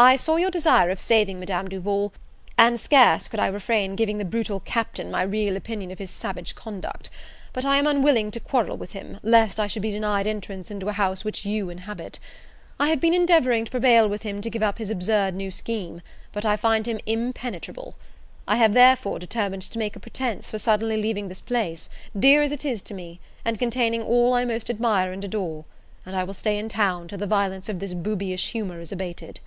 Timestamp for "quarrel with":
8.38-8.92